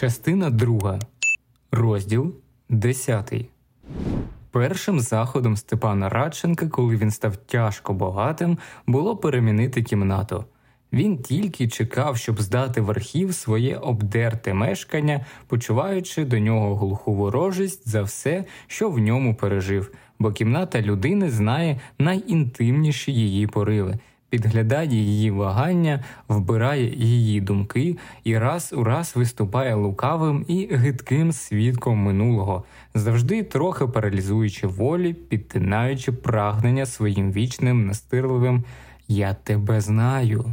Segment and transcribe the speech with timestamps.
[0.00, 0.98] Частина 2.
[1.72, 2.34] Розділ
[2.68, 3.34] 10.
[4.50, 10.44] Першим заходом Степана Радченка, коли він став тяжко богатим, було перемінити кімнату.
[10.92, 17.88] Він тільки чекав, щоб здати в архів своє обдерте мешкання, почуваючи до нього глуху ворожість
[17.88, 23.98] за все, що в ньому пережив, бо кімната людини знає найінтимніші її пориви
[24.30, 31.98] підглядає її вагання, вбирає її думки і раз у раз виступає лукавим і гидким свідком
[31.98, 38.64] минулого, завжди трохи паралізуючи волі, підтинаючи прагнення своїм вічним настирливим
[39.08, 40.44] Я тебе знаю.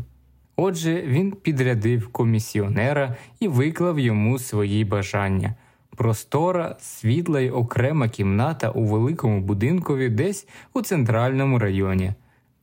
[0.56, 5.56] Отже, він підрядив комісіонера і виклав йому свої бажання.
[5.96, 12.12] Простора, світла й окрема кімната у великому будинкові десь у центральному районі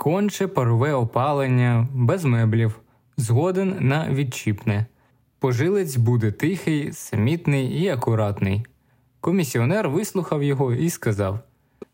[0.00, 2.80] конче парове опалення, без меблів,
[3.16, 4.86] згоден на відчіпне.
[5.38, 8.64] Пожилець буде тихий, самітний і акуратний.
[9.20, 11.38] Комісіонер вислухав його і сказав: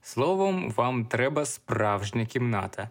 [0.03, 2.89] Словом, вам треба справжня кімната.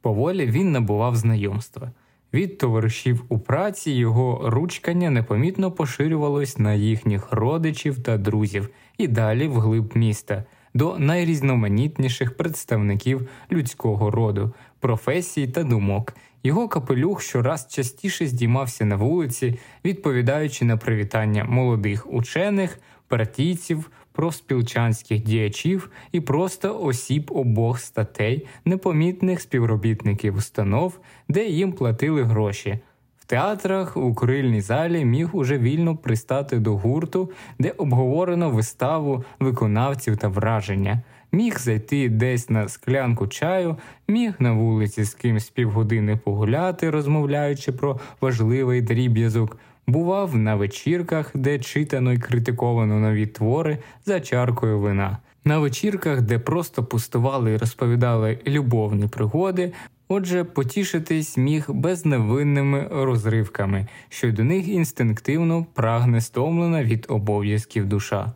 [0.00, 1.90] Поволі він набував знайомства.
[2.32, 8.68] Від товаришів у праці його ручкання непомітно поширювалось на їхніх родичів та друзів
[8.98, 10.44] і далі вглиб міста,
[10.74, 16.14] до найрізноманітніших представників людського роду, професій та думок.
[16.42, 25.90] Його капелюх щораз частіше здіймався на вулиці, відповідаючи на привітання молодих учених, партійців, профспілчанських діячів
[26.12, 32.78] і просто осіб обох статей, непомітних співробітників установ, де їм платили гроші.
[33.24, 40.16] В театрах у крильній залі міг уже вільно пристати до гурту, де обговорено виставу виконавців
[40.16, 41.02] та враження.
[41.32, 43.76] Міг зайти десь на склянку чаю,
[44.08, 51.58] міг на вулиці з кимсь півгодини погуляти, розмовляючи про важливий дріб'язок, бував на вечірках, де
[51.58, 55.18] читано і критиковано нові твори за чаркою вина.
[55.44, 59.72] На вечірках, де просто пустували і розповідали любовні пригоди,
[60.08, 68.32] Отже, потішитись міг безневинними розривками, що й до них інстинктивно прагне стомлена від обов'язків душа.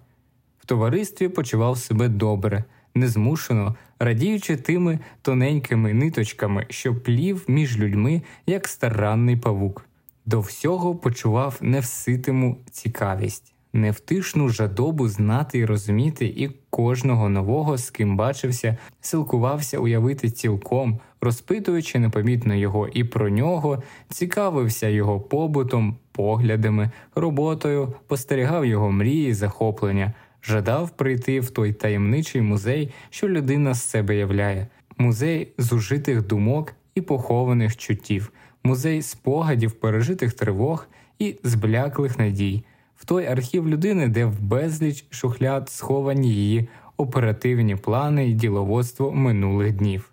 [0.58, 2.64] В товаристві почував себе добре,
[2.94, 9.84] незмушено, радіючи тими тоненькими ниточками, що плів між людьми як старанний павук.
[10.26, 18.16] До всього почував невситиму цікавість невтишну жадобу знати і розуміти і кожного нового, з ким
[18.16, 27.94] бачився, силкувався уявити цілком, розпитуючи непомітно його і про нього, цікавився його побутом, поглядами, роботою,
[28.06, 30.12] постерігав його мрії, захоплення,
[30.42, 34.66] жадав прийти в той таємничий музей, що людина з себе являє,
[34.98, 38.32] музей зужитих думок і похованих чуттів,
[38.64, 40.86] музей спогадів, пережитих тривог
[41.18, 42.64] і збляклих надій
[42.98, 49.72] в той архів людини, де в безліч шухляд сховані її оперативні плани і діловодство минулих
[49.72, 50.10] днів.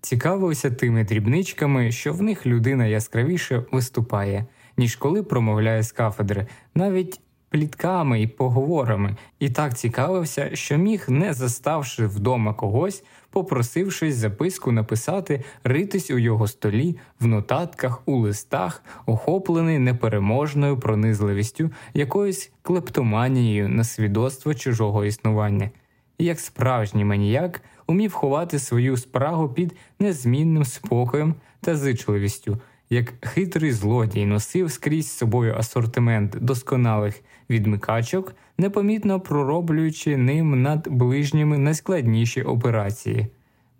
[0.00, 7.20] Цікавився тими дрібничками, що в них людина яскравіше виступає, ніж коли промовляє з кафедри, навіть
[7.54, 15.44] плітками і поговорами, і так цікавився, що міг, не заставши вдома когось, попросившись записку написати,
[15.64, 24.54] ритись у його столі, в нотатках, у листах, охоплений непереможною пронизливістю, якоюсь клептоманією на свідоцтво
[24.54, 25.70] чужого існування.
[26.18, 32.58] І як справжній маніяк умів ховати свою спрагу під незмінним спокоєм та зичливістю
[32.90, 41.58] як хитрий злодій носив скрізь з собою асортимент досконалих відмикачок, непомітно пророблюючи ним над ближніми
[41.58, 43.26] найскладніші операції,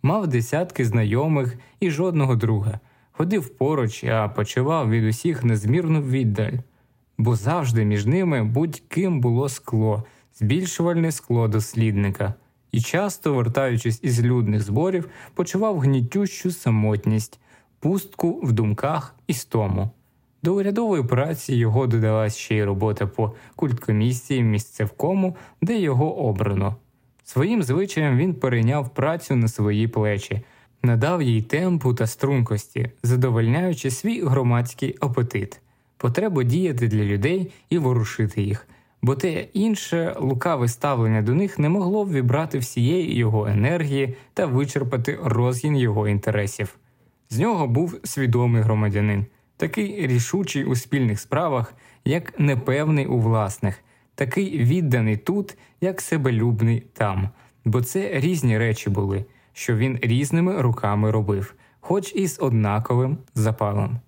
[0.03, 2.79] мав десятки знайомих і жодного друга,
[3.13, 6.53] ходив поруч, а почував від усіх незмірну віддаль,
[7.19, 10.05] бо завжди між ними будь-ким було скло,
[10.41, 12.35] збільшувальне скло дослідника.
[12.73, 17.41] І часто, вертаючись із людних зборів, почував гнітющу самотність,
[17.85, 19.91] пустку в думках і стому.
[20.43, 26.77] До урядової праці його додалась ще й робота по культкомісії місцевкому, де його обрано.
[27.25, 30.41] Своїм звичаєм він перейняв працю на свої плечі,
[30.83, 35.61] надав їй темпу та стрункості, задовольняючи свій громадський апетит,
[35.97, 38.67] потребу діяти для людей і ворушити їх,
[39.03, 45.19] бо те інше лукаве ставлення до них не могло ввібрати всієї його енергії та вичерпати
[45.23, 46.77] розгін його інтересів.
[47.35, 49.27] З нього був свідомий громадянин,
[49.57, 53.79] такий рішучий у спільних справах, як непевний у власних,
[54.15, 57.29] такий відданий тут, як себелюбний там,
[57.65, 63.99] бо це різні речі були, що він різними руками робив, хоч і з однаковим запалом.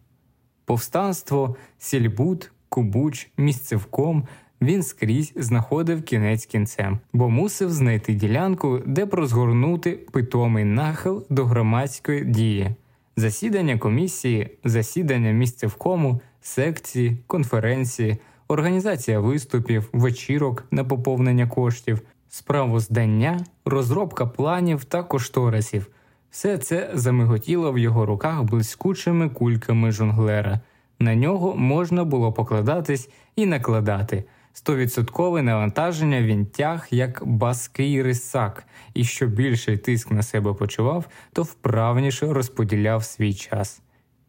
[0.64, 4.24] Повстанство, сільбут, кубуч, місцевком.
[4.60, 12.24] Він скрізь знаходив кінець кінцем, бо мусив знайти ділянку, де прозгорнути питомий нахил до громадської
[12.24, 12.74] дії
[13.16, 18.16] засідання комісії, засідання місце в кому, секції, конференції,
[18.48, 25.86] організація виступів, вечірок на поповнення коштів, справоздання, розробка планів та кошторисів.
[26.30, 30.60] Все це замиготіло в його руках блискучими кульками жонглера.
[30.98, 34.24] На нього можна було покладатись і накладати.
[34.64, 41.42] 100% навантаження він тяг як баский рисак, і що більший тиск на себе почував, то
[41.42, 43.82] вправніше розподіляв свій час.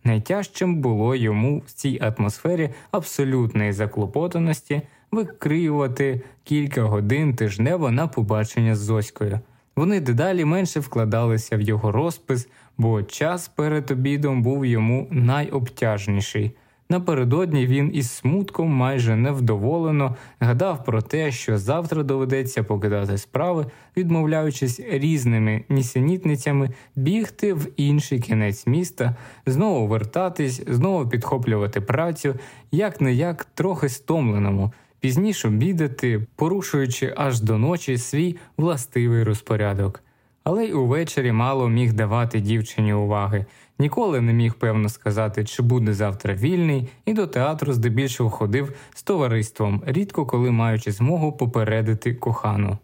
[0.03, 4.81] Найтяжчим було йому в цій атмосфері абсолютної заклопотаності
[5.11, 9.39] викриювати кілька годин тижнево на побачення з Зоською.
[9.75, 12.47] Вони дедалі менше вкладалися в його розпис,
[12.77, 16.51] бо час перед обідом був йому найобтяжніший.
[16.89, 23.65] Напередодні він із смутком майже невдоволено гадав про те, що завтра доведеться покидати справи,
[23.97, 32.35] відмовляючись різними нісенітницями бігти в інший кінець міста, знову вертатись, знову підхоплювати працю,
[32.71, 40.03] як не як трохи стомленому, пізніше бідати, порушуючи аж до ночі свій властивий розпорядок.
[40.43, 43.45] Але й увечері мало міг давати дівчині уваги.
[43.79, 49.03] Ніколи не міг певно сказати, чи буде завтра вільний, і до театру здебільшого ходив з
[49.03, 52.77] товариством, рідко коли маючи змогу попередити кохану.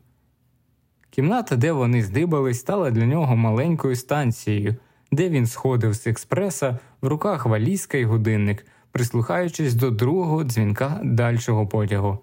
[1.10, 4.76] Кімната, де вони здибались, стала для нього маленькою станцією,
[5.12, 11.68] де він сходив з експреса в руках валізка і годинник, прислухаючись до другого дзвінка дальшого
[11.68, 12.20] потягу.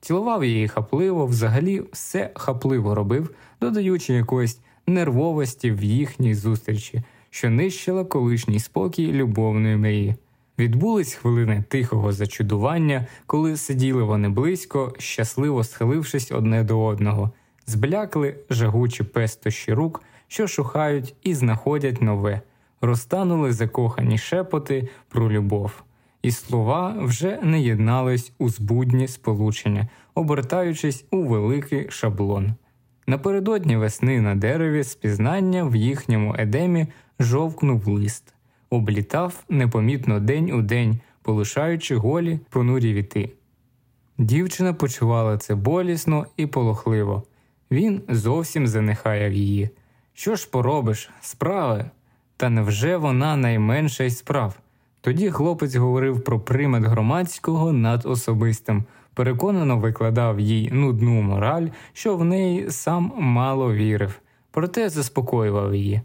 [0.00, 3.30] Цілував її хапливо, взагалі все хапливо робив,
[3.60, 10.14] додаючи якоїсь нервовості в їхній зустрічі що нищила колишній спокій любовної мрії.
[10.58, 17.30] Відбулись хвилини тихого зачудування, коли сиділи вони близько, щасливо схилившись одне до одного,
[17.66, 22.40] зблякли жагучі пестощі рук, що шухають і знаходять нове,
[22.80, 25.70] розтанули закохані шепоти про любов.
[26.22, 32.54] І слова вже не єднались у збудні сполучення, обертаючись у великий шаблон.
[33.10, 36.86] Напередодні весни на дереві спізнання в їхньому едемі
[37.20, 38.34] жовкнув лист,
[38.70, 43.30] облітав непомітно день у день, полишаючи голі понурі віти.
[44.18, 47.22] Дівчина почувала це болісно і полохливо.
[47.70, 49.70] Він зовсім занехаяв її.
[50.14, 51.84] Що ж поробиш, справи?
[52.36, 54.54] Та невже вона найменша й справ?
[55.00, 58.84] Тоді хлопець говорив про примет громадського над особистим–
[59.14, 64.20] переконано викладав їй нудну мораль, що в неї сам мало вірив,
[64.50, 66.00] проте заспокоював її.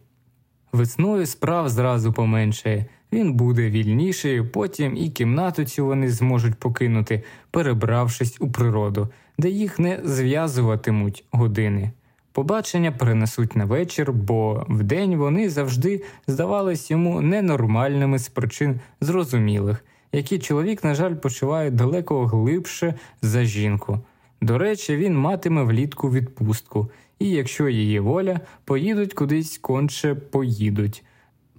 [0.71, 8.37] Весною справ зразу поменшає, він буде вільніший, потім і кімнату цю вони зможуть покинути, перебравшись
[8.39, 9.07] у природу,
[9.39, 11.91] де їх не зв'язуватимуть години.
[12.31, 19.83] Побачення принесуть на вечір, бо вдень вони завжди здавались йому ненормальними з причин зрозумілих
[20.15, 23.99] які чоловік, на жаль, почуває далеко глибше за жінку.
[24.41, 31.03] До речі, він матиме влітку відпустку, і якщо її воля, поїдуть кудись конче поїдуть.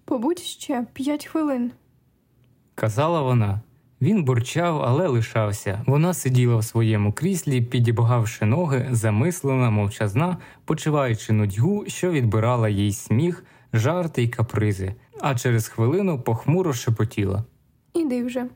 [0.05, 1.71] Побудь ще п'ять хвилин,
[2.75, 3.61] казала вона.
[4.01, 5.83] Він бурчав, але лишався.
[5.87, 13.45] Вона сиділа в своєму кріслі, підібгавши ноги, замислена, мовчазна, почуваючи нудьгу, що відбирала їй сміх,
[13.73, 17.45] жарти й капризи, а через хвилину похмуро шепотіла.
[17.97, 18.47] Іди вже.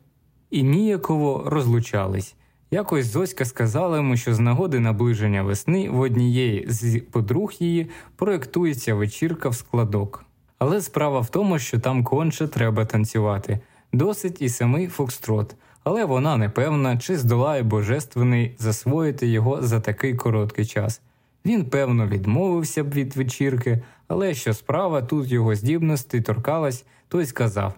[0.51, 2.35] І ніяково розлучались.
[2.71, 8.95] Якось Зоська сказала йому, що з нагоди наближення весни в однієї з подруг її проєктується
[8.95, 10.25] вечірка в складок.
[10.59, 13.59] Але справа в тому, що там конче треба танцювати,
[13.93, 15.55] досить і самий фокстрот,
[15.85, 21.01] але вона не певна, чи здолає божественний засвоїти його за такий короткий час.
[21.45, 27.73] Він, певно, відмовився б від вечірки, але що справа тут його здібності торкалась, той сказав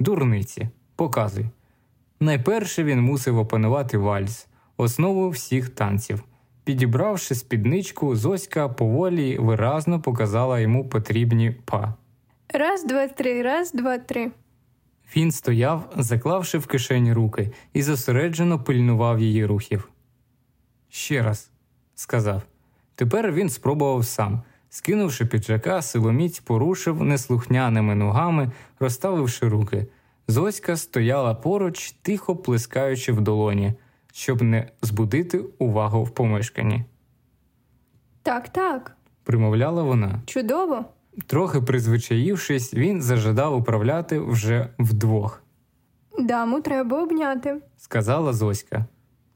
[0.00, 1.46] Дурниці показуй.
[2.20, 4.46] Найперше він мусив опанувати вальс,
[4.76, 6.22] основу всіх танців.
[6.64, 11.94] Підібравши спідничку, Зоська поволі виразно показала йому потрібні па.
[12.54, 14.30] Раз, два, три, раз, два, три.
[15.16, 19.88] Він стояв, заклавши в кишені руки, і зосереджено пильнував її рухів.
[20.88, 21.50] Ще раз,
[21.94, 22.42] сказав.
[22.94, 24.42] Тепер він спробував сам.
[24.70, 29.86] Скинувши піджака, силоміць порушив неслухняними ногами, розставивши руки.
[30.32, 33.72] Зоська стояла поруч, тихо плескаючи в долоні,
[34.12, 36.84] щоб не збудити увагу в помешканні.
[38.22, 40.20] Так, так, примовляла вона.
[40.26, 40.84] Чудово.
[41.26, 45.42] Трохи призвичаївшись, він зажадав управляти вже вдвох.
[46.18, 48.84] Даму треба обняти, сказала Зоська.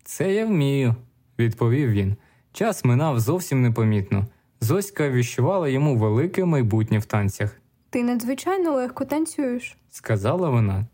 [0.05, 0.95] Це я вмію,
[1.39, 2.17] відповів він.
[2.53, 4.27] Час минав зовсім непомітно.
[4.61, 7.61] Зоська віщувала йому велике майбутнє в танцях.
[7.97, 10.87] Ти надзвичайно легко танцюєш, сказала вона.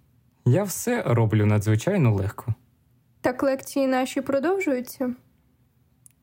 [0.46, 2.54] Я все роблю надзвичайно легко.
[3.20, 5.14] Так лекції наші продовжуються.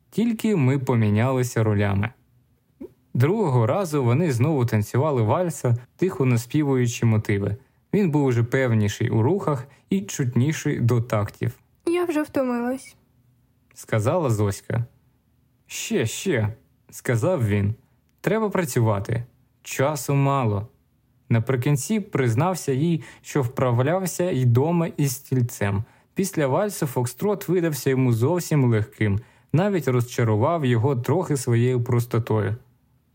[0.09, 2.09] Тільки ми помінялися ролями.
[3.13, 7.55] Другого разу вони знову танцювали вальса, тихо наспівуючи мотиви.
[7.93, 11.51] Він був уже певніший у рухах і чутніший до тактів.
[11.87, 12.95] Я вже втомилась,
[13.73, 14.85] сказала Зоська.
[15.67, 16.53] Ще, ще,
[16.91, 17.75] сказав він.
[18.21, 19.23] Треба працювати
[19.69, 20.67] часу мало.
[21.29, 25.83] Наприкінці признався їй, що вправлявся й дома із стільцем.
[26.13, 29.19] Після вальсу Фокстрот видався йому зовсім легким,
[29.53, 32.55] навіть розчарував його трохи своєю простотою.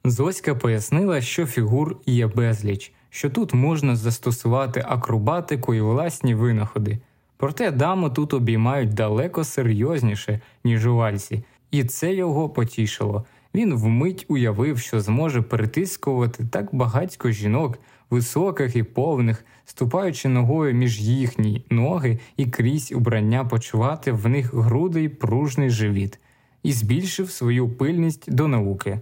[0.04, 6.98] Зоська пояснила, що фігур є безліч, що тут можна застосувати акробатику і власні винаходи.
[7.36, 14.24] Проте даму тут обіймають далеко серйозніше, ніж у вальсі, і це його потішило він вмить
[14.28, 17.78] уявив, що зможе перетискувати так багатько жінок,
[18.10, 25.08] високих і повних, ступаючи ногою між їхні ноги і крізь убрання почувати в них грудий
[25.08, 26.18] пружний живіт,
[26.62, 29.00] і збільшив свою пильність до науки.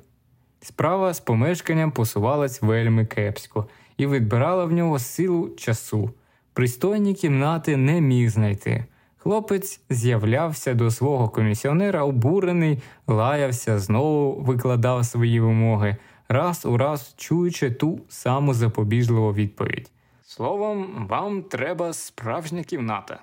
[0.60, 3.66] Справа з помешканням посувалась вельми кепсько
[3.96, 6.10] і відбирала в нього силу часу.
[6.52, 8.84] Пристойні кімнати не міг знайти.
[9.22, 15.96] Хлопець з'являвся до свого комісіонера обурений, лаявся, знову викладав свої вимоги,
[16.28, 19.90] раз у раз чуючи ту саму запобіжливу відповідь.
[20.26, 23.20] Словом, вам треба справжня кімната.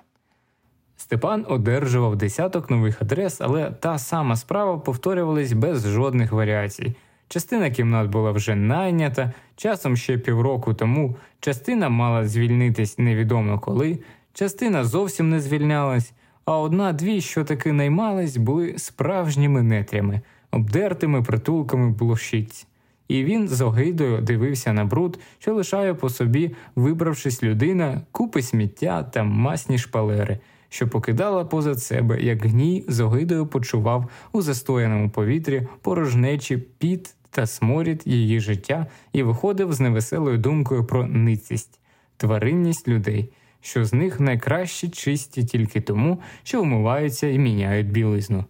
[0.96, 6.94] Степан одержував десяток нових адрес, але та сама справа повторювалась без жодних варіацій.
[7.28, 13.98] Частина кімнат була вже найнята, часом ще півроку тому частина мала звільнитись невідомо коли.
[14.32, 16.12] Частина зовсім не звільнялась,
[16.44, 20.20] а одна-дві, що таки наймались, були справжніми нетрями,
[20.50, 22.66] обдертими притулками блощиць.
[23.08, 29.02] І він з огидою дивився на бруд, що лишає по собі, вибравшись людина, купи сміття
[29.02, 35.62] та масні шпалери, що покидала поза себе, як гній з огидою почував у застояному повітрі
[35.82, 41.80] порожнечі піт та сморід її життя і виходив з невеселою думкою про ницість,
[42.16, 48.44] тваринність людей що з них найкраще чисті тільки тому, що вмиваються і міняють білизну.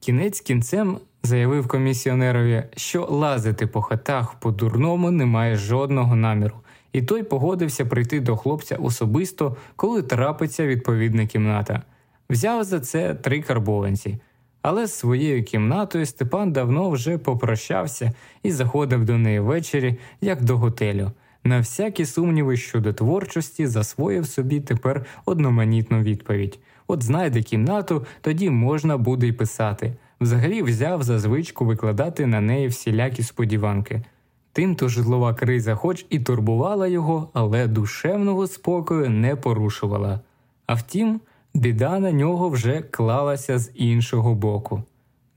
[0.00, 6.56] Кінець кінцем заявив комісіонерові, що лазити по хатах по дурному немає жодного наміру,
[6.92, 11.82] і той погодився прийти до хлопця особисто, коли трапиться відповідна кімната.
[12.30, 14.18] Взяв за це три карбованці.
[14.62, 20.56] Але з своєю кімнатою Степан давно вже попрощався і заходив до неї ввечері, як до
[20.56, 21.12] готелю
[21.44, 28.96] на всякі сумніви щодо творчості засвоїв собі тепер одноманітну відповідь: от знайде кімнату, тоді можна
[28.98, 29.92] буде й писати.
[30.20, 34.02] Взагалі взяв за звичку викладати на неї всілякі сподіванки.
[34.52, 40.20] Тим то житлова криза, хоч і турбувала його, але душевного спокою не порушувала.
[40.66, 41.20] А втім,
[41.54, 44.82] біда на нього вже клалася з іншого боку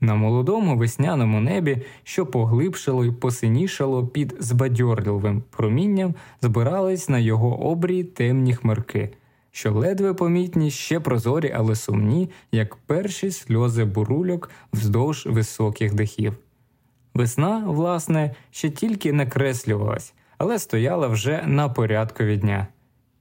[0.00, 8.04] на молодому весняному небі, що поглибшало й посинішало під збадьорливим промінням, збирались на його обрії
[8.04, 9.10] темні хмарки,
[9.50, 16.36] що ледве помітні ще прозорі, але сумні, як перші сльози бурульок вздовж високих дахів.
[17.14, 22.66] Весна, власне, ще тільки накреслювалась, але стояла вже на порядкові дня.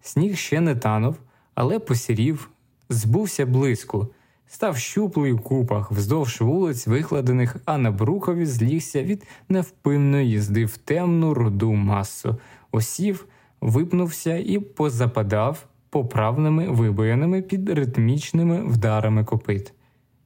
[0.01, 1.15] Сніг ще не танув,
[1.53, 2.49] але посірів,
[2.89, 4.07] збувся близько.
[4.47, 10.77] Став щуплий у купах вздовж вулиць, викладених, а на Брукові злігся від невпинної їзди в
[10.77, 12.37] темну руду масу,
[12.71, 13.25] осів,
[13.61, 19.73] випнувся і позападав поправними вибояними під ритмічними вдарами копит.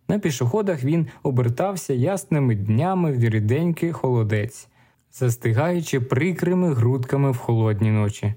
[0.07, 4.67] На пішоходах він обертався ясними днями в віріденький холодець,
[5.13, 8.33] застигаючи прикрими грудками в холодні ночі.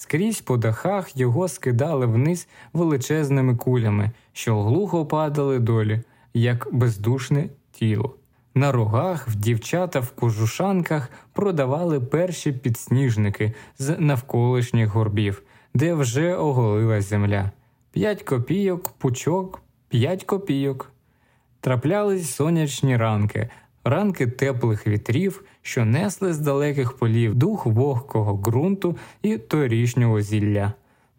[0.00, 6.00] Скрізь по дахах його скидали вниз величезними кулями, що глухо падали долі,
[6.34, 8.14] як бездушне тіло.
[8.54, 15.42] На рогах в дівчата в кожушанках продавали перші підсніжники з навколишніх горбів,
[15.74, 17.50] де вже оголила земля.
[17.92, 20.92] П'ять копійок, пучок, п'ять копійок.
[21.60, 23.48] Траплялись сонячні ранки,
[23.84, 30.72] ранки теплих вітрів, що несли з далеких полів дух вогкого ґрунту і торішнього зілля,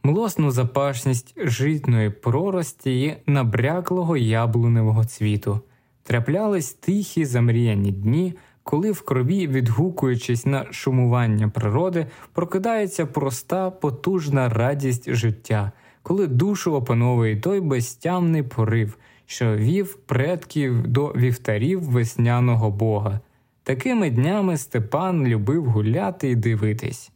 [0.04, 5.60] млосну запашність житної прорості і набряклого яблуневого цвіту,
[6.04, 8.34] траплялись тихі замріяні дні.
[8.64, 17.42] Коли в крові, відгукуючись на шумування природи, прокидається проста, потужна радість життя, коли душу опановує
[17.42, 18.98] той безтямний порив,
[19.30, 23.20] що вів предків до вівтарів весняного бога.
[23.64, 27.12] Такими днями Степан любив гуляти і дивитись.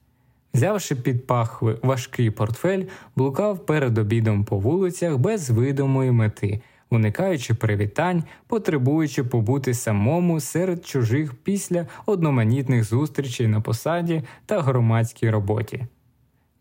[0.54, 2.84] Взявши під пахви важкий портфель,
[3.16, 11.34] блукав перед обідом по вулицях без видимої мети, уникаючи привітань, потребуючи побути самому серед чужих
[11.34, 15.84] після одноманітних зустрічей на посаді та громадській роботі.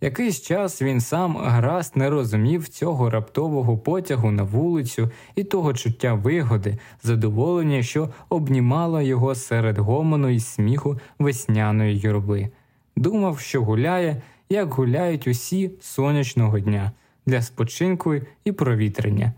[0.04, 6.14] Якийсь час він сам гаразд не розумів цього раптового потягу на вулицю і того чуття
[6.14, 12.48] вигоди, задоволення, що обнімало його серед гомону і сміху весняної юрби.
[12.96, 16.92] Думав, що гуляє, як гуляють усі сонячного дня
[17.26, 19.32] для спочинку і провітрення.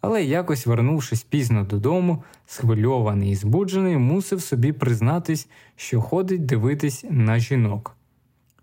[0.00, 7.38] Але якось, вернувшись пізно додому, схвильований і збуджений, мусив собі признатись, що ходить дивитись на
[7.38, 7.96] жінок.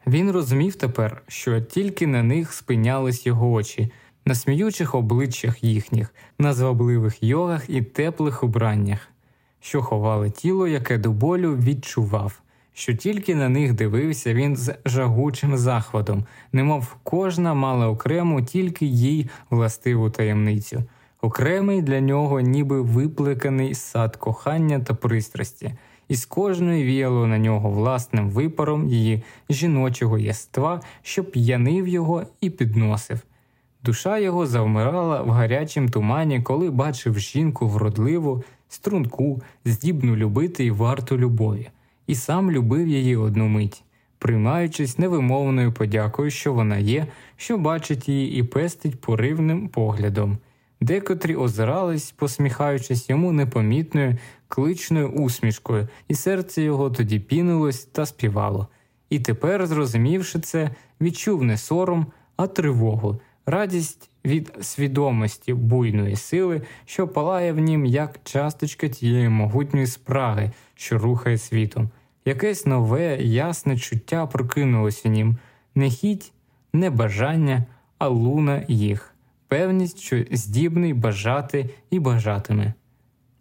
[0.08, 3.92] Він розумів тепер, що тільки на них спинялись його очі,
[4.26, 9.00] на сміючих обличчях їхніх, на звабливих йогах і теплих убраннях,
[9.62, 12.42] що ховали тіло, яке до болю відчував,
[12.74, 19.30] що тільки на них дивився він з жагучим захватом, немов кожна мала окрему тільки їй
[19.50, 20.84] властиву таємницю,
[21.22, 25.74] окремий для нього, ніби виплеканий сад кохання та пристрасті
[26.10, 32.50] і з кожної віяло на нього власним випаром її жіночого єства, що п'янив його і
[32.50, 33.20] підносив.
[33.84, 41.18] Душа його завмирала в гарячім тумані, коли бачив жінку вродливу, струнку, здібну любити і варту
[41.18, 41.70] любові,
[42.08, 43.84] і сам любив її одну мить,
[44.20, 50.38] приймаючись невимовною подякою, що вона є, що бачить її і пестить поривним поглядом.
[50.82, 54.18] Декотрі озирались, посміхаючись йому непомітною,
[54.50, 58.68] кличною усмішкою, і серце його тоді пінилось та співало.
[59.10, 60.70] І тепер, зрозумівши це,
[61.02, 68.20] відчув не сором, а тривогу, радість від свідомості буйної сили, що палає в нім як
[68.24, 71.90] часточка тієї могутньої спраги, що рухає світом.
[72.26, 75.38] Якесь нове, ясне чуття прокинулось в нім
[75.76, 76.32] не хіть,
[76.74, 77.64] не бажання,
[77.98, 79.16] а луна їх,
[79.48, 82.74] певність, що здібний бажати і бажатиме.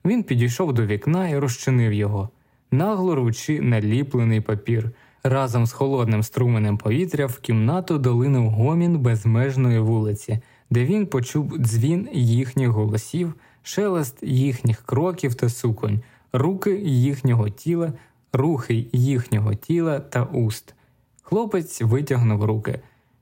[0.05, 2.29] Він підійшов до вікна і розчинив його,
[2.71, 4.91] нагло ручи наліплений папір.
[5.23, 10.39] Разом з холодним струменем повітря в кімнату долинув гомін безмежної вулиці,
[10.71, 16.01] де він почув дзвін їхніх голосів, шелест їхніх кроків та суконь,
[16.33, 17.93] руки їхнього тіла,
[18.33, 20.75] рухи їхнього тіла та уст.
[21.23, 22.81] Хлопець витягнув руки.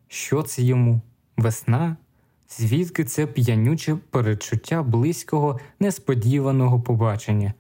[0.08, 1.00] Що це йому?
[1.36, 1.96] Весна?
[2.50, 7.52] звідки це п'янюче передчуття близького несподіваного побачення.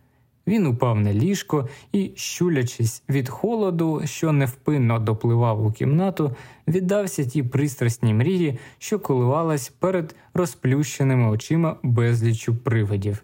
[0.46, 6.36] Він упав на ліжко і, щулячись від холоду, що невпинно допливав у кімнату,
[6.68, 13.22] віддався тій пристрасній мрії, що коливалась перед розплющеними очима безлічу привидів.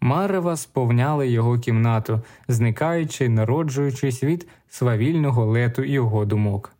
[0.00, 6.72] Марева сповняли його кімнату, зникаючи і народжуючись від свавільного лету його думок.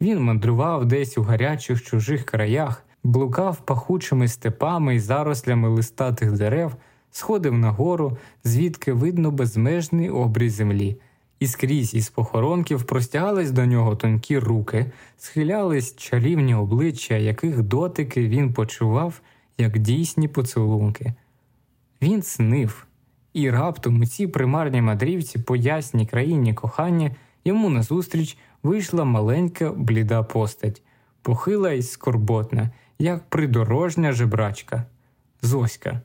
[0.00, 6.76] Він мандрував десь у гарячих чужих краях, блукав пахучими степами й зарослями листатих дерев,
[7.10, 10.96] сходив нагору, звідки видно безмежний обрій землі,
[11.40, 18.52] і скрізь із похоронків простягались до нього тонкі руки, схилялись чарівні обличчя, яких дотики він
[18.52, 19.20] почував,
[19.58, 21.14] як дійсні поцілунки.
[22.02, 22.86] Він снив,
[23.32, 27.10] і раптом у цій примарні мадрівці по ясній країні кохання
[27.44, 30.82] йому назустріч вийшла маленька бліда постать,
[31.22, 34.84] похила й скорботна, як придорожня жебрачка
[35.42, 36.00] Зоська.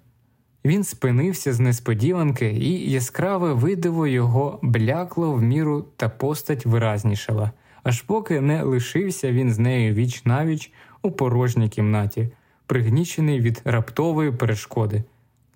[0.65, 7.51] Він спинився з несподіванки, і яскраве видиво його блякло в міру та постать виразнішала,
[7.83, 12.29] аж поки не лишився він з нею віч навіч у порожній кімнаті,
[12.65, 15.03] пригнічений від раптової перешкоди.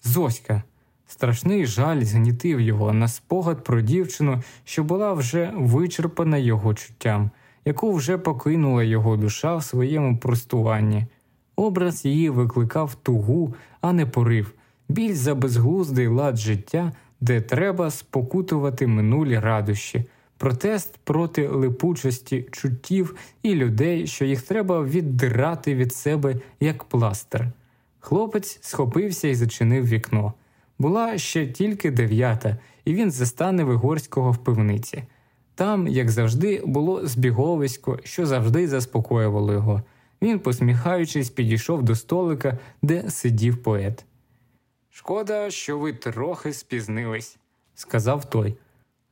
[0.04, 0.64] Зоська.
[1.08, 7.30] Страшний жаль згнітив його на спогад про дівчину, що була вже вичерпана його чуттям,
[7.66, 11.06] яку вже покинула його душа в своєму простуванні.
[11.60, 14.54] Образ її викликав тугу, а не порив,
[14.90, 16.92] біль за безглуздий лад життя,
[17.22, 20.06] де треба спокутувати минулі радощі,
[20.38, 27.48] протест проти липучості чуттів і людей, що їх треба віддирати від себе як пластир.
[28.00, 30.34] Хлопець схопився і зачинив вікно.
[30.80, 35.04] Була ще тільки дев'ята, і він застане Вигорського в пивниці.
[35.56, 39.82] Там, як завжди, було збіговисько, що завжди заспокоювало його.
[40.22, 44.06] Він, посміхаючись, підійшов до столика, де сидів поет.
[44.90, 47.38] Шкода, що ви трохи спізнились,
[47.76, 48.56] сказав той.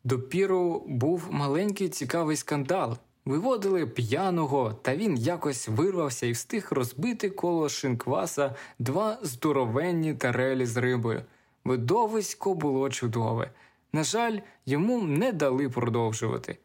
[0.03, 2.97] Допіру був маленький цікавий скандал.
[3.25, 10.77] Виводили п'яного, та він якось вирвався і встиг розбити коло шинкваса два здоровенні тарелі з
[10.77, 11.21] рибою.
[11.65, 13.49] Видовисько було чудове.
[13.93, 16.57] На жаль, йому не дали продовжувати.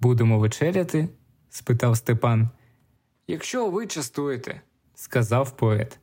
[0.00, 1.08] Будемо вечеряти?
[1.50, 2.48] спитав Степан
[3.30, 4.60] якщо ви частуєте,
[4.94, 5.98] сказав поет.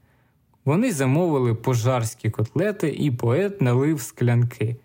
[0.65, 4.75] Вони замовили пожарські котлети, і поет налив склянки.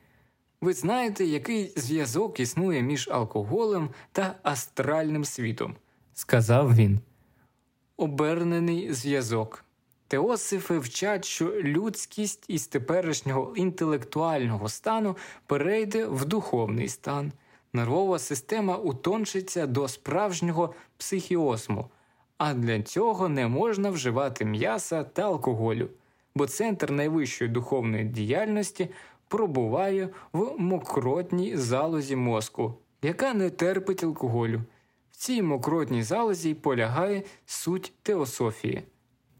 [0.61, 5.75] Ви знаєте, який зв'язок існує між алкоголем та астральним світом,
[6.15, 7.01] сказав він.
[7.97, 9.65] Обернений зв'язок.
[10.09, 17.33] Теосифи вчать, що людськість із теперішнього інтелектуального стану перейде в духовний стан.
[17.73, 21.89] Нервова система утончиться до справжнього психіосму
[22.45, 25.89] а для цього не можна вживати м'яса та алкоголю,
[26.35, 28.89] бо центр найвищої духовної діяльності
[29.29, 34.61] пробуває в мокротній залозі мозку, яка не терпить алкоголю.
[35.13, 38.83] В цій мокротній залозі полягає суть теософії.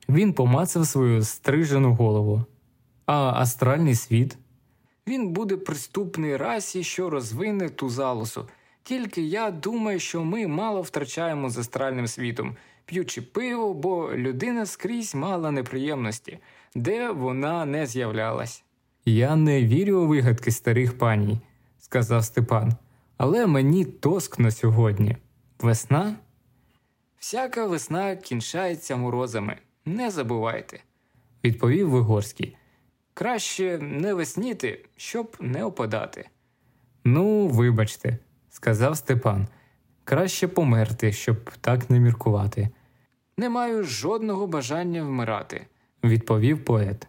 [0.09, 2.45] Він помацав свою стрижену голову,
[3.07, 4.39] а астральний світ.
[5.07, 8.47] Він буде приступний расі, що розвине ту залозу.
[8.83, 15.15] Тільки я думаю, що ми мало втрачаємо з астральним світом, п'ючи пиво, бо людина скрізь
[15.15, 16.39] мала неприємності,
[16.75, 18.65] де вона не з'являлась.
[19.05, 21.39] Я не вірю у вигадки старих паній,
[21.79, 22.73] сказав Степан,
[23.17, 25.17] але мені тоскно сьогодні.
[25.61, 26.15] Весна?
[27.19, 30.81] Всяка весна кінчається морозами, не забувайте,
[31.45, 32.57] відповів Вигорський.
[33.15, 36.29] Краще не весніти, щоб не опадати.
[37.05, 38.17] Ну, вибачте
[38.63, 39.47] сказав Степан.
[40.05, 42.69] Краще померти, щоб так не міркувати.
[43.37, 45.67] Не маю жодного бажання вмирати,
[46.05, 47.07] відповів поет.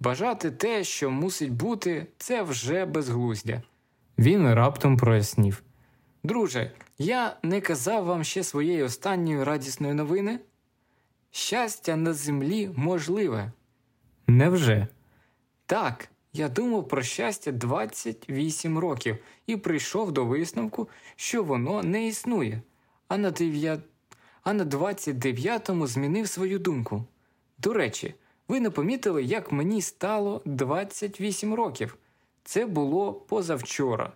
[0.00, 3.62] Бажати те, що мусить бути, це вже безглуздя.
[4.18, 5.62] Він раптом прояснів.
[6.24, 10.40] Друже, я не казав вам ще своєї останньої радісної новини.
[11.30, 13.52] Щастя на землі можливе.
[14.28, 14.86] Невже?
[15.66, 22.60] Так, я думав про щастя 28 років і прийшов до висновку, що воно не існує,
[23.08, 23.78] а на, дев'я...
[24.42, 27.04] а на 29-му змінив свою думку.
[27.58, 28.14] До речі,
[28.48, 31.96] ви не помітили, як мені стало 28 років.
[32.44, 34.12] Це було позавчора.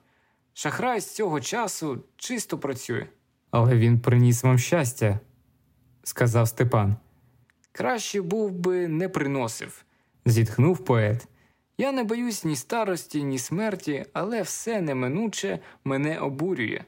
[0.54, 3.06] Шахрай з цього часу чисто працює.
[3.50, 5.18] Але він приніс вам щастя,
[6.02, 6.96] сказав Степан.
[7.72, 9.85] Краще був би не приносив,
[10.26, 11.26] зітхнув поет.
[11.81, 16.81] Я не боюсь ні старості, ні смерті, але все неминуче мене обурює.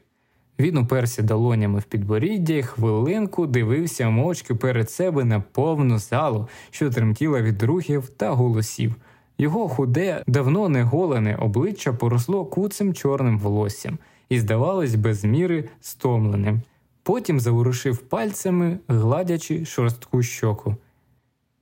[0.59, 6.89] Він уперся долонями в підборіддя і хвилинку дивився мовчки перед себе на повну залу, що
[6.89, 8.95] тремтіла від рухів та голосів.
[9.37, 13.97] Його худе, давно не голене обличчя поросло куцим чорним волоссям
[14.29, 16.61] і, здавалось, без міри стомленим.
[17.03, 20.75] Потім заворушив пальцями, гладячи шорстку щоку.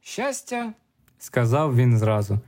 [0.01, 0.73] Щастя,
[1.19, 2.39] сказав він зразу.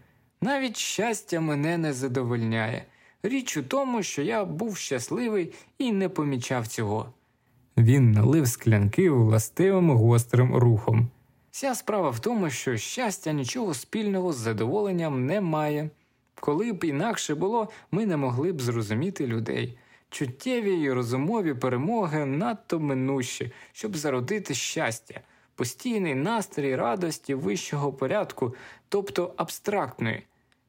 [0.43, 2.86] Навіть щастя мене не задовольняє.
[3.23, 7.13] Річ у тому, що я був щасливий і не помічав цього.
[7.77, 11.08] Він налив склянки властивим гострим рухом.
[11.51, 15.89] Вся справа в тому, що щастя нічого спільного з задоволенням не має.
[16.39, 19.77] Коли б інакше було, ми не могли б зрозуміти людей.
[20.10, 25.19] Чуттєві й розумові перемоги надто минущі, щоб зародити щастя,
[25.56, 28.56] постійний настрій радості вищого порядку,
[28.89, 30.23] тобто абстрактної.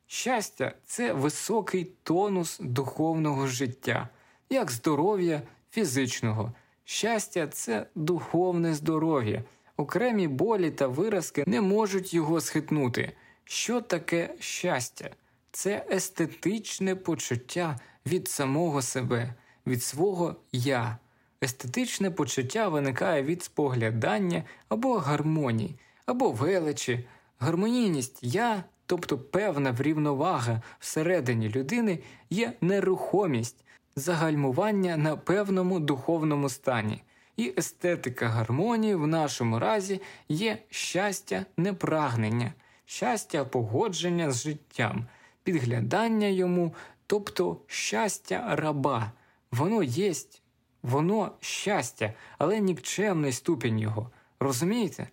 [0.07, 4.09] Щастя це високий тонус духовного життя,
[4.51, 6.53] як здоров'я фізичного.
[6.85, 9.45] Щастя це духовне здоров'я,
[9.77, 13.13] окремі болі та виразки не можуть його схитнути.
[13.45, 15.11] Що таке щастя?
[15.53, 19.35] Це естетичне почуття від самого себе,
[19.67, 20.99] від свого я.
[21.45, 27.07] Естетичне почуття виникає від споглядання або гармонії, або величі.
[27.39, 28.65] Гармонійність я
[28.99, 31.99] тобто певна врівновага всередині людини
[32.31, 33.65] є нерухомість,
[33.97, 37.03] загальмування на певному духовному стані,
[37.37, 42.53] і естетика гармонії в нашому разі є щастя непрагнення,
[42.85, 45.07] щастя погодження з життям,
[45.43, 46.75] підглядання йому,
[47.07, 49.13] тобто щастя раба,
[49.51, 50.43] воно єсть,
[50.83, 54.11] воно щастя, але нікчемний ступінь його.
[54.41, 55.09] Розумієте?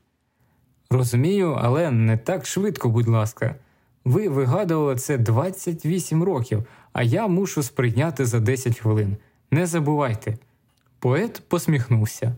[0.89, 3.55] Розумію, але не так швидко, будь ласка.
[4.05, 9.17] Ви вигадували це 28 років, а я мушу сприйняти за 10 хвилин.
[9.51, 10.37] Не забувайте.
[10.99, 12.35] Поет посміхнувся.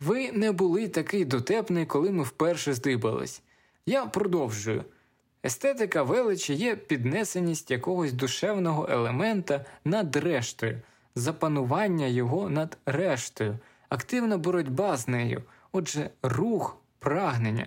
[0.00, 3.42] Ви не були такий дотепний, коли ми вперше здибались.
[3.86, 4.84] Я продовжую.
[5.44, 10.80] Естетика величі є піднесеність якогось душевного елемента над рештою,
[11.14, 15.42] запанування його над рештою, активна боротьба з нею,
[15.72, 17.66] отже, рух, прагнення,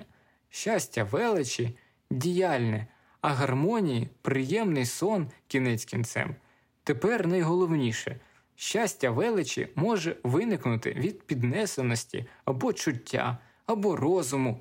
[0.49, 1.75] щастя величі
[2.11, 2.87] діяльне,
[3.21, 6.35] а гармонії приємний сон кінець кінцем.
[6.83, 8.15] Тепер найголовніше
[8.55, 14.59] щастя величі може виникнути від піднесеності або чуття, або розуму.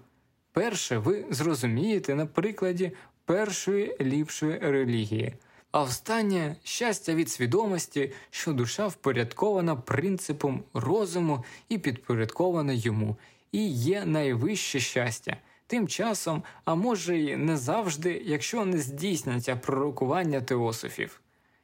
[0.52, 2.92] Перше ви зрозумієте на прикладі
[3.24, 5.34] першої ліпшої релігії,
[5.72, 13.16] а останнє щастя від свідомості, що душа впорядкована принципом розуму і підпорядкована йому,
[13.52, 15.36] і є найвище щастя.
[15.70, 21.20] Тим часом, а може й не завжди, якщо не здійсняться пророкування теософів.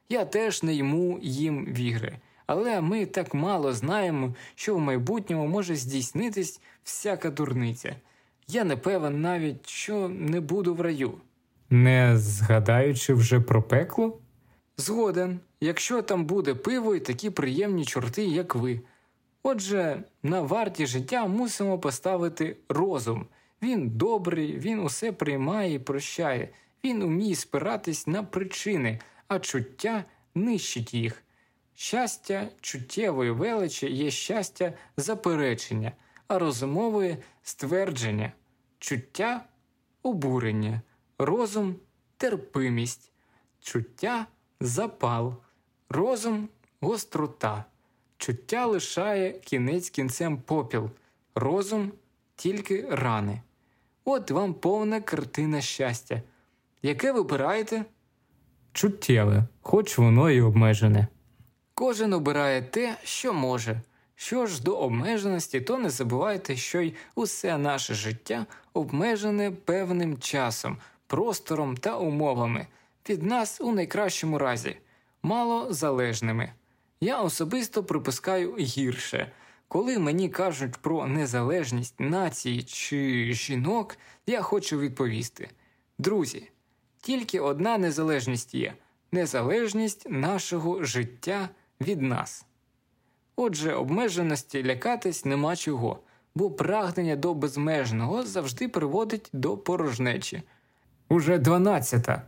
[0.09, 5.75] Я теж не йму їм вігри, але ми так мало знаємо, що в майбутньому може
[5.75, 7.95] здійснитись всяка дурниця.
[8.47, 11.13] Я не певен навіть, що не буду в раю.
[11.69, 14.17] Не згадаючи вже про пекло?
[14.77, 18.81] Згоден, якщо там буде пиво і такі приємні чорти, як ви.
[19.43, 23.25] Отже, на варті життя мусимо поставити розум.
[23.61, 26.49] Він добрий, він усе приймає і прощає,
[26.83, 30.03] він уміє спиратись на причини, а чуття
[30.35, 31.23] нищить їх.
[31.75, 35.91] Щастя чуттєвої величі є щастя заперечення,
[36.27, 38.31] а розумової ствердження,
[38.79, 39.45] чуття
[40.03, 40.81] обурення,
[41.17, 41.75] розум
[42.17, 43.11] терпимість,
[43.61, 44.25] чуття
[44.59, 45.35] запал,
[45.89, 47.65] розум гострота,
[48.17, 50.89] чуття лишає кінець кінцем попіл,
[51.35, 51.91] розум
[52.37, 53.41] тільки рани.
[54.05, 56.21] От вам повна картина щастя.
[56.81, 57.85] Яке вибираєте?
[58.73, 61.07] Чуттєве, хоч воно і обмежене.
[61.73, 63.81] Кожен обирає те, що може.
[64.15, 70.77] Що ж до обмеженості, то не забувайте, що й усе наше життя обмежене певним часом,
[71.07, 72.67] простором та умовами,
[73.09, 74.77] від нас у найкращому разі,
[75.23, 76.49] мало залежними.
[77.01, 79.31] Я особисто припускаю гірше.
[79.67, 85.49] Коли мені кажуть про незалежність нації чи жінок, я хочу відповісти
[85.99, 86.49] друзі,
[87.01, 88.73] тільки одна незалежність є
[89.11, 91.49] незалежність нашого життя
[91.81, 92.45] від нас.
[93.35, 95.99] Отже, обмеженості лякатись нема чого,
[96.35, 100.43] бо прагнення до безмежного завжди приводить до порожнечі.
[101.09, 102.21] Уже дванадцята.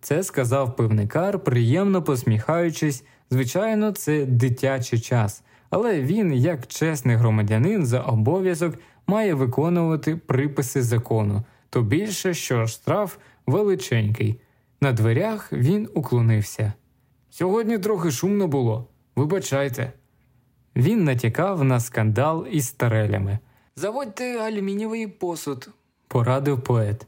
[0.00, 3.04] Це сказав пивникар, приємно посміхаючись.
[3.30, 5.42] Звичайно, це дитячий час
[5.74, 8.74] але він, як чесний громадянин, за обов'язок
[9.06, 14.40] має виконувати приписи закону, то більше, що штраф величенький.
[14.80, 16.72] На дверях він уклонився.
[17.30, 19.92] Сьогодні трохи шумно було, вибачайте.
[20.76, 23.38] Він натякав на скандал із тарелями.
[23.76, 25.70] Заводьте алюмінієвий посуд,
[26.08, 27.06] порадив поет.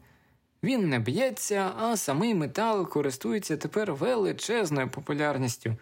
[0.63, 5.77] Він не б'ється, а самий метал користується тепер величезною популярністю.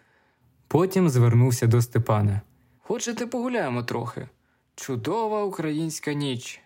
[0.69, 2.41] Потім звернувся до Степана.
[2.85, 4.29] Хочете, погуляємо трохи?
[4.75, 6.61] Чудова українська ніч.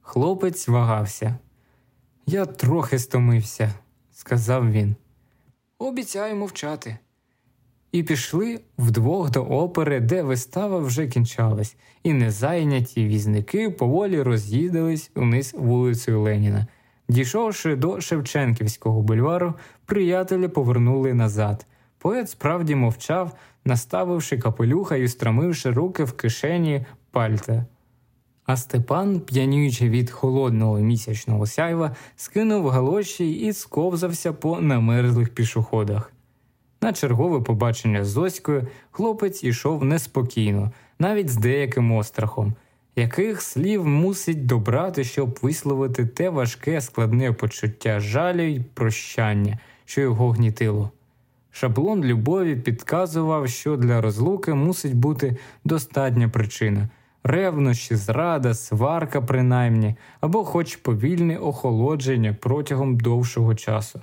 [0.00, 1.38] Хлопець вагався.
[2.26, 3.72] Я трохи стомився,
[4.12, 4.96] сказав він.
[5.78, 6.96] Обіцяю мовчати.
[7.92, 15.54] І пішли вдвох до опери, де вистава вже кінчалась, і незайняті візники поволі роз'їздились униз
[15.58, 16.66] вулицею Леніна.
[17.08, 19.54] Дійшовши до Шевченківського бульвару,
[19.86, 21.66] приятелі повернули назад.
[21.98, 23.30] Поет справді мовчав,
[23.64, 27.64] наставивши капелюха і стромивши руки в кишені пальте.
[28.46, 36.12] А Степан, п'янюючи від холодного місячного сяйва, скинув галоші і сковзався по намерзлих пішоходах.
[36.82, 42.54] На чергове побачення з Зоською хлопець ішов неспокійно, навіть з деяким острахом,
[42.96, 50.30] яких слів мусить добрати, щоб висловити те важке складне почуття жалю й прощання, що його
[50.30, 50.90] гнітило.
[51.52, 56.88] Шаблон любові підказував, що для розлуки мусить бути достатня причина
[57.24, 64.00] ревнощі, зрада, сварка, принаймні, або хоч повільне охолодження протягом довшого часу.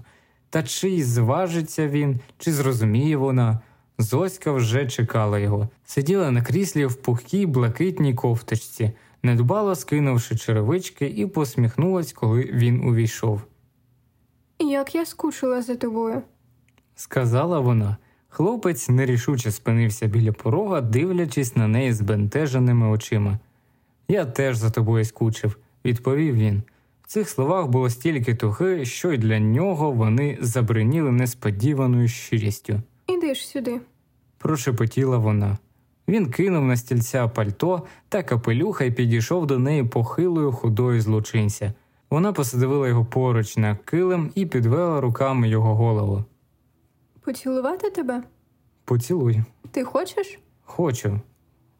[0.49, 3.59] Та чи зважиться він, чи зрозуміє вона.
[3.99, 8.91] Зоська вже чекала його, сиділа на кріслі в пухкій блакитній кофточці,
[9.23, 13.41] недбало скинувши черевички, і посміхнулась, коли він увійшов.
[14.59, 16.21] Як я скучила за тобою
[16.95, 17.97] сказала вона.
[18.29, 23.39] Хлопець нерішуче спинився біля порога, дивлячись на неї збентеженими очима.
[24.07, 26.63] Я теж за тобою скучив, відповів він.
[27.03, 32.81] В цих словах було стільки тухи, що й для нього вони забриніли несподіваною щирістю.
[33.07, 33.81] «Іди ж сюди,
[34.37, 35.57] прошепотіла вона.
[36.07, 41.73] Він кинув на стільця пальто та капелюха і підійшов до неї похилою худою злочинця.
[42.09, 46.23] Вона посадила його поруч на килим і підвела руками його голову.
[47.25, 48.23] Поцілувати тебе?
[48.85, 49.41] Поцілуй.
[49.71, 50.39] Ти хочеш?
[50.63, 51.19] Хочу,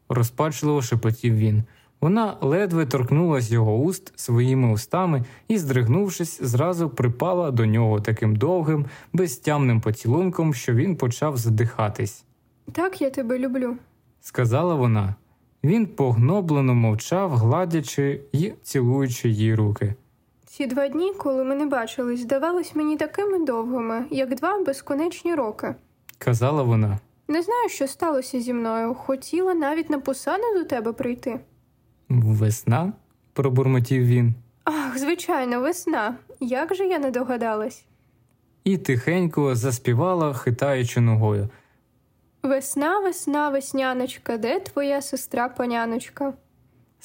[0.09, 1.63] розпачливо шепотів він.
[2.01, 8.85] Вона ледве торкнулась його уст своїми устами і, здригнувшись, зразу припала до нього таким довгим,
[9.13, 12.23] безтямним поцілунком, що він почав задихатись.
[12.71, 13.77] Так, я тебе люблю,
[14.21, 15.15] сказала вона.
[15.63, 19.95] Він погноблено мовчав, гладячи й цілуючи її руки.
[20.57, 25.75] Ці два дні, коли ми не бачились, здавались мені такими довгими, як два безконечні роки.
[26.17, 26.99] Казала вона.
[27.27, 28.93] Не знаю, що сталося зі мною.
[28.93, 31.39] Хотіла навіть на посаду до тебе прийти.
[32.09, 32.93] Весна?
[33.33, 34.35] пробурмотів він.
[34.63, 36.15] Ах, звичайно, весна.
[36.39, 37.85] Як же я не догадалась?
[38.63, 41.49] І тихенько заспівала, хитаючи ногою.
[42.43, 46.33] Весна, весна, весняночка, де твоя сестра паняночка?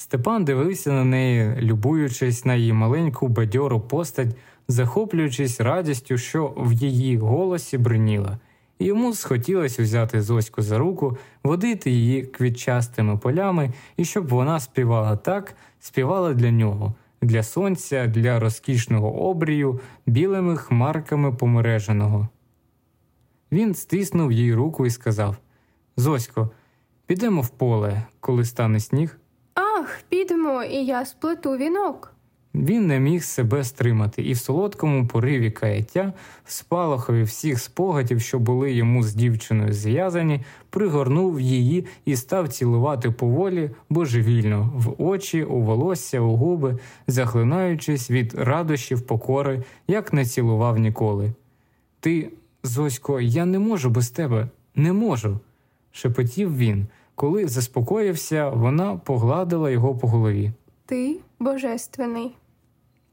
[0.01, 4.35] Степан дивився на неї, любуючись на її маленьку бадьору постать,
[4.67, 8.39] захоплюючись радістю, що в її голосі бриніла,
[8.79, 15.17] і йому схотілося взяти Зоську за руку, водити її квітчастими полями і щоб вона співала
[15.17, 22.27] так, співала для нього, для сонця, для розкішного обрію, білими хмарками помереженого.
[23.51, 25.35] Він стиснув їй руку і сказав
[25.97, 26.49] Зосько,
[27.05, 29.17] підемо в поле, коли стане сніг
[29.95, 32.13] міг, підемо, і я сплету вінок.
[32.55, 36.13] Він не міг себе стримати, і в солодкому пориві каяття,
[36.45, 43.11] в спалахові всіх спогадів, що були йому з дівчиною зв'язані, пригорнув її і став цілувати
[43.11, 46.77] поволі божевільно в очі, у волосся, у губи,
[47.07, 51.33] захлинаючись від радощів покори, як не цілував ніколи.
[51.99, 52.29] Ти,
[52.63, 55.39] Зосько, я не можу без тебе, не можу,
[55.93, 56.87] шепотів він.
[57.21, 60.51] Коли заспокоївся, вона погладила його по голові.
[60.85, 62.31] Ти божественний.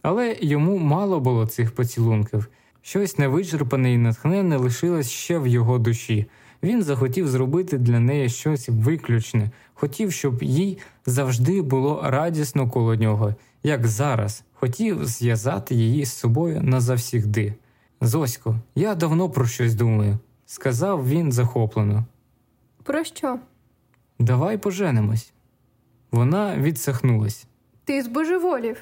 [0.03, 2.47] Але йому мало було цих поцілунків.
[2.83, 6.27] Щось невичерпане і натхнене лишилось ще в його душі.
[6.63, 13.35] Він захотів зробити для неї щось виключне, хотів, щоб їй завжди було радісно коло нього,
[13.63, 17.55] як зараз, хотів зв'язати її з собою назавсігди.
[18.01, 22.05] Зосько, я давно про щось думаю, сказав він захоплено.
[22.85, 23.39] Про що?
[24.19, 25.33] Давай поженимось.
[26.13, 27.47] Вона відсахнулась.
[27.85, 28.77] Ти збожеволів?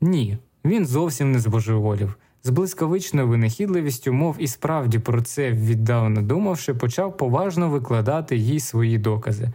[0.00, 2.16] Ні, він зовсім не збожеволів.
[2.44, 8.98] З блискавичною винахідливістю, мов і справді про це віддавно думавши, почав поважно викладати їй свої
[8.98, 9.48] докази.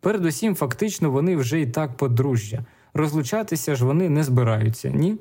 [0.00, 2.60] Передусім, фактично, вони вже й так подружжя.
[2.94, 5.16] Розлучатися ж вони не збираються, ні?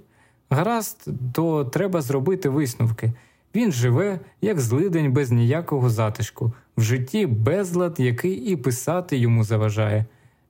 [0.50, 3.12] Гаразд, то треба зробити висновки.
[3.58, 10.06] Він живе, як злидень без ніякого затишку, в житті безлад, який і писати йому заважає,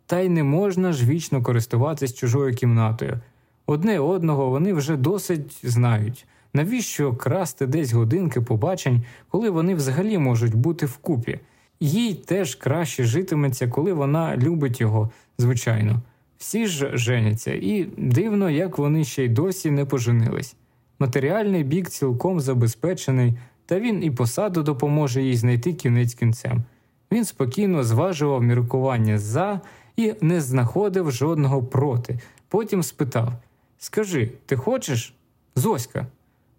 [0.05, 3.19] та й не можна ж вічно користуватись чужою кімнатою.
[3.65, 6.25] Одне одного вони вже досить знають.
[6.53, 11.39] Навіщо красти десь годинки побачень, коли вони взагалі можуть бути вкупі?
[11.79, 16.01] Їй теж краще житиметься, коли вона любить його, звичайно.
[16.37, 20.55] Всі ж женяться, і дивно, як вони ще й досі не поженились
[20.99, 23.33] матеріальний бік цілком забезпечений,
[23.65, 26.63] та він і посаду допоможе їй знайти кінець кінцем.
[27.11, 29.61] Він спокійно зважував міркування за
[29.95, 32.19] і не знаходив жодного проти.
[32.49, 33.33] Потім спитав:
[33.77, 35.13] Скажи, ти хочеш?
[35.55, 36.07] Зоська.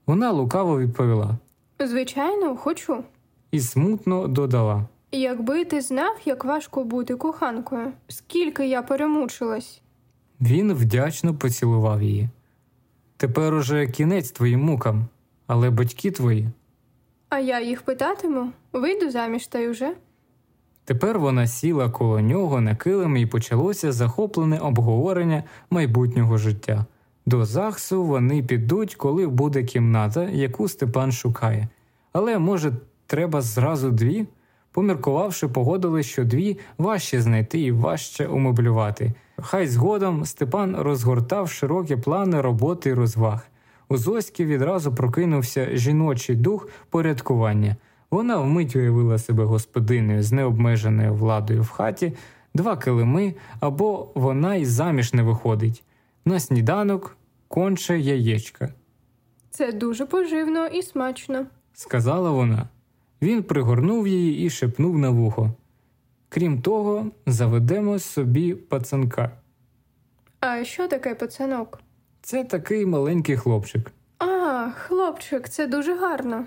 [0.06, 1.38] Вона лукаво відповіла:
[1.84, 3.02] Звичайно, хочу.
[3.50, 4.86] І смутно додала.
[5.12, 9.80] Якби ти знав, як важко бути коханкою, скільки я перемучилась.
[10.40, 12.28] Він вдячно поцілував її.
[13.20, 15.04] Тепер уже кінець твоїм мукам,
[15.46, 16.48] але батьки твої.
[17.28, 19.94] А я їх питатиму, вийду заміж та й уже.
[20.84, 26.84] Тепер вона сіла коло нього на килим і почалося захоплене обговорення майбутнього життя.
[27.26, 31.68] До ЗАГСу вони підуть, коли буде кімната, яку Степан шукає.
[32.12, 32.72] Але, може,
[33.06, 34.26] треба зразу дві?
[34.72, 39.12] Поміркувавши, погодили, що дві важче знайти і важче умоблювати.
[39.42, 43.46] Хай згодом Степан розгортав широкі плани роботи й розваг.
[43.88, 47.76] У Зоськи відразу прокинувся жіночий дух порядкування.
[48.10, 52.12] Вона вмить уявила себе господинею з необмеженою владою в хаті,
[52.54, 55.82] два килими або вона й заміж не виходить.
[56.24, 57.16] На сніданок
[57.48, 58.68] конче яєчка.
[59.50, 62.68] Це дуже поживно і смачно, сказала вона.
[63.22, 65.52] Він пригорнув її і шепнув на вухо.
[66.28, 69.30] Крім того, заведемо собі пацанка.
[70.40, 71.80] А що таке пацанок?
[72.22, 73.92] Це такий маленький хлопчик.
[74.18, 76.44] А, хлопчик, це дуже гарно.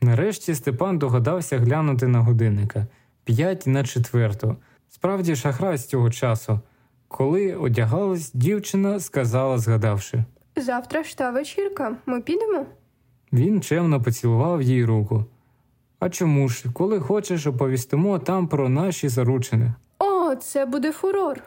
[0.00, 2.86] Нарешті Степан догадався глянути на годинника
[3.24, 4.56] п'ять на четверту.
[4.88, 6.60] Справді шахрай з цього часу.
[7.08, 10.24] Коли одягалась, дівчина сказала, згадавши
[10.56, 12.66] Завтра ж та вечірка, ми підемо.
[13.32, 15.24] Він чемно поцілував їй руку.
[16.04, 19.72] А чому ж, коли хочеш, оповістимо там про наші заручини.
[19.98, 21.40] О, це буде фурор.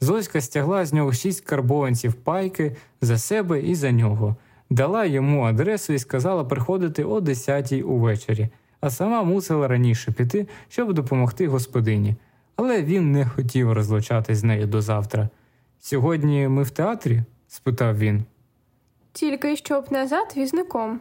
[0.00, 4.36] Зоська стягла з нього шість карбованців пайки за себе і за нього,
[4.70, 8.48] дала йому адресу і сказала приходити о десятій увечері,
[8.80, 12.14] а сама мусила раніше піти, щоб допомогти господині.
[12.56, 15.28] Але він не хотів розлучатись з нею до завтра.
[15.80, 17.22] Сьогодні ми в театрі?
[17.48, 18.24] спитав він.
[19.12, 21.00] Тільки щоб назад візником.